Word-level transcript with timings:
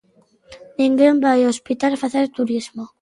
Ninguén 0.79 1.15
vai 1.25 1.39
ao 1.41 1.51
hospital 1.53 1.93
facer 2.03 2.25
turismo. 2.37 2.83